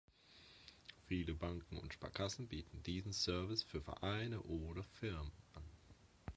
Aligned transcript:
Viele 1.05 1.35
Banken 1.35 1.77
und 1.77 1.93
Sparkassen 1.93 2.47
bieten 2.47 2.81
diesen 2.81 3.13
Service 3.13 3.61
für 3.61 3.83
Vereine 3.83 4.41
oder 4.41 4.81
Firmen 4.81 5.31
an. 5.53 5.61